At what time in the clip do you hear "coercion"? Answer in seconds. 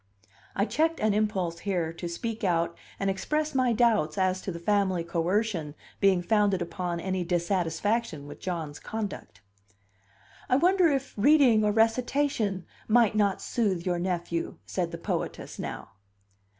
5.03-5.75